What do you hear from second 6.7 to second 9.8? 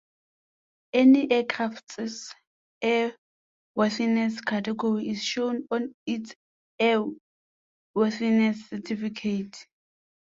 airworthiness certificate.